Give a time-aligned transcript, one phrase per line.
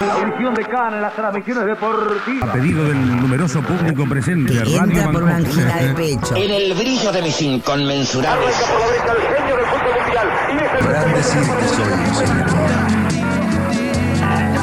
[0.00, 2.48] La audición de Cana en las transmisiones deportivas.
[2.48, 6.36] A pedido del numeroso público presente, Que Radio entra por una angina de pecho.
[6.36, 10.28] En el brillo de mis inconmensurables por la derecha el genio del fútbol mundial.
[10.48, 12.46] Y es el Podrán decir que soy un señor.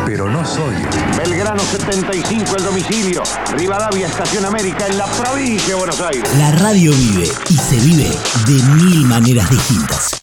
[0.07, 0.75] Pero no soy.
[1.19, 3.21] Belgrano 75 el domicilio.
[3.55, 6.35] Rivadavia Estación América en la provincia de Buenos Aires.
[6.39, 8.09] La radio vive y se vive
[8.47, 10.19] de mil maneras distintas.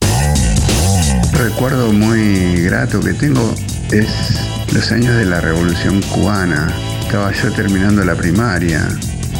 [1.34, 3.54] recuerdo muy grato que tengo
[3.92, 6.66] es los años de la Revolución Cubana.
[7.00, 8.88] Estaba yo terminando la primaria,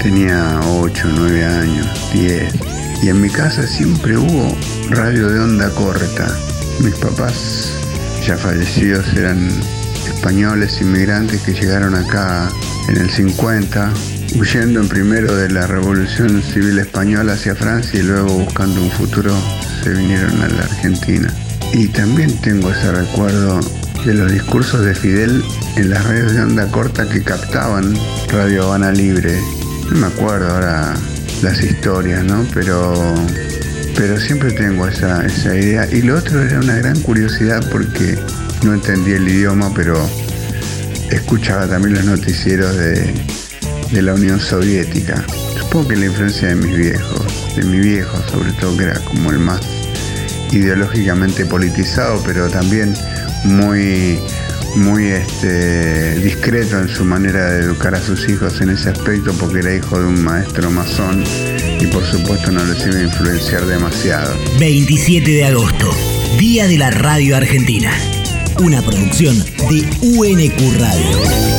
[0.00, 2.54] tenía 8, 9 años, 10.
[3.02, 4.56] Y en mi casa siempre hubo
[4.90, 6.26] radio de onda corta.
[6.78, 7.72] Mis papás,
[8.24, 9.50] ya fallecidos, eran
[10.06, 12.48] españoles inmigrantes que llegaron acá
[12.88, 13.92] en el 50,
[14.38, 19.34] huyendo en primero de la Revolución Civil Española hacia Francia y luego buscando un futuro
[19.82, 21.28] se vinieron a la Argentina.
[21.72, 23.60] Y también tengo ese recuerdo
[24.04, 25.42] de los discursos de Fidel
[25.76, 27.94] en las redes de onda corta que captaban
[28.28, 29.38] Radio Habana Libre.
[29.90, 30.94] No me acuerdo ahora
[31.42, 32.46] las historias, ¿no?
[32.52, 33.14] Pero,
[33.96, 35.88] pero siempre tengo esa, esa idea.
[35.90, 38.18] Y lo otro era una gran curiosidad porque
[38.62, 39.98] no entendía el idioma, pero
[41.10, 43.10] escuchaba también los noticieros de,
[43.90, 45.24] de la Unión Soviética.
[45.58, 49.30] Supongo que la influencia de mis viejos, de mi viejo sobre todo, que era como
[49.30, 49.60] el más
[50.52, 52.94] ideológicamente politizado, pero también
[53.44, 54.18] muy,
[54.76, 59.60] muy este, discreto en su manera de educar a sus hijos en ese aspecto, porque
[59.60, 61.24] era hijo de un maestro masón
[61.80, 64.34] y por supuesto no les iba a influenciar demasiado.
[64.58, 65.90] 27 de agosto,
[66.38, 67.92] Día de la Radio Argentina.
[68.60, 71.53] Una producción de UNQ Radio.